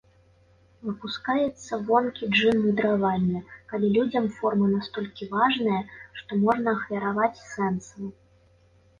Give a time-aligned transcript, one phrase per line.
[0.85, 3.41] Выпускаецца вонкі джын мудравання,
[3.73, 5.81] калі людзям форма настолькі важная,
[6.21, 8.09] што можна ахвяраваць сэнсам.